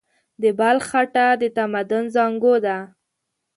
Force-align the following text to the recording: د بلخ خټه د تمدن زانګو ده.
د 0.41 0.43
بلخ 0.59 0.83
خټه 0.89 1.27
د 1.41 1.43
تمدن 1.57 2.05
زانګو 2.15 2.55
ده. 2.65 2.77